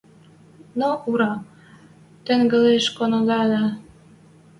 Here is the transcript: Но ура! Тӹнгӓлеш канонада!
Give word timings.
Но 0.79 0.89
ура! 1.11 1.33
Тӹнгӓлеш 2.25 2.85
канонада! 2.97 3.63